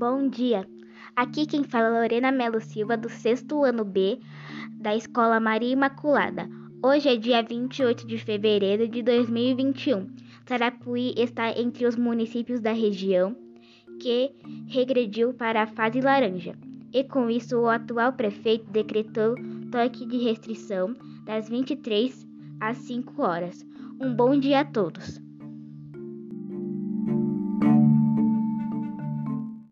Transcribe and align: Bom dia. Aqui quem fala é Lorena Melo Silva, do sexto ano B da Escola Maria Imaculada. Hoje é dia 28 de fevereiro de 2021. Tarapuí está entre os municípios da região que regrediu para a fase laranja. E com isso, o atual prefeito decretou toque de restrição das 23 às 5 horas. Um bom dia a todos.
Bom 0.00 0.30
dia. 0.30 0.66
Aqui 1.14 1.44
quem 1.44 1.62
fala 1.62 1.88
é 1.88 2.00
Lorena 2.00 2.32
Melo 2.32 2.58
Silva, 2.58 2.96
do 2.96 3.10
sexto 3.10 3.62
ano 3.62 3.84
B 3.84 4.18
da 4.80 4.96
Escola 4.96 5.38
Maria 5.38 5.74
Imaculada. 5.74 6.48
Hoje 6.82 7.10
é 7.10 7.16
dia 7.16 7.42
28 7.42 8.06
de 8.06 8.16
fevereiro 8.16 8.88
de 8.88 9.02
2021. 9.02 10.06
Tarapuí 10.46 11.12
está 11.18 11.50
entre 11.50 11.84
os 11.84 11.96
municípios 11.96 12.62
da 12.62 12.72
região 12.72 13.36
que 14.00 14.32
regrediu 14.68 15.34
para 15.34 15.64
a 15.64 15.66
fase 15.66 16.00
laranja. 16.00 16.54
E 16.94 17.04
com 17.04 17.28
isso, 17.28 17.58
o 17.58 17.68
atual 17.68 18.14
prefeito 18.14 18.70
decretou 18.70 19.34
toque 19.70 20.06
de 20.06 20.16
restrição 20.16 20.96
das 21.26 21.46
23 21.50 22.26
às 22.58 22.78
5 22.78 23.20
horas. 23.20 23.66
Um 24.00 24.14
bom 24.14 24.34
dia 24.40 24.60
a 24.60 24.64
todos. 24.64 25.20